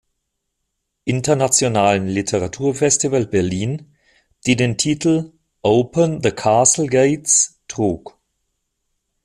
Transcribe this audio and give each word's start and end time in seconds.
Internationalen 1.05 2.07
Literaturfestival 2.07 3.27
Berlin, 3.27 3.93
die 4.47 4.55
den 4.55 4.75
Titel 4.79 5.33
"Open 5.61 6.23
The 6.23 6.31
Castle 6.31 6.87
Gates" 6.87 7.59
trug. 7.67 8.17